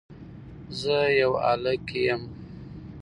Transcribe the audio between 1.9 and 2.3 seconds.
يم